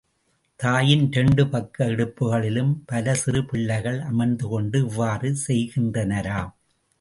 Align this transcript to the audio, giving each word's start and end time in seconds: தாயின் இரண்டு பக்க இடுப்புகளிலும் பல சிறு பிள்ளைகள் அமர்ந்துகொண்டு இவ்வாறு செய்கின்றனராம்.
தாயின் 0.59 1.03
இரண்டு 1.11 1.47
பக்க 1.47 1.85
இடுப்புகளிலும் 1.85 2.71
பல 2.85 3.13
சிறு 3.13 3.45
பிள்ளைகள் 3.45 3.99
அமர்ந்துகொண்டு 3.99 4.79
இவ்வாறு 4.79 5.35
செய்கின்றனராம். 5.47 6.51